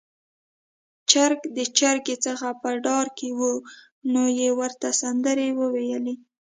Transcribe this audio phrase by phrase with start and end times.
[1.09, 3.41] چرګ د چرګې څخه په ډار کې و،
[4.13, 6.15] نو يې ورته سندرې وويلې